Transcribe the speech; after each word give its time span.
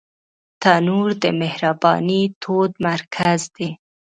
تنور 0.61 1.09
د 1.23 1.25
مهربانۍ 1.41 2.23
تود 2.41 2.71
مرکز 2.87 3.39
دی 3.55 3.69